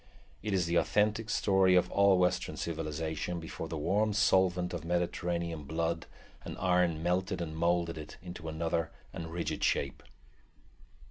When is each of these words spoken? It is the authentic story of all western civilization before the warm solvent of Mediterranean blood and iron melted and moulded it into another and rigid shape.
It 0.41 0.55
is 0.55 0.65
the 0.65 0.77
authentic 0.77 1.29
story 1.29 1.75
of 1.75 1.91
all 1.91 2.17
western 2.17 2.57
civilization 2.57 3.39
before 3.39 3.67
the 3.67 3.77
warm 3.77 4.13
solvent 4.13 4.73
of 4.73 4.83
Mediterranean 4.83 5.65
blood 5.65 6.07
and 6.43 6.57
iron 6.57 7.03
melted 7.03 7.39
and 7.39 7.55
moulded 7.55 7.99
it 7.99 8.17
into 8.19 8.49
another 8.49 8.89
and 9.13 9.31
rigid 9.31 9.63
shape. 9.63 10.01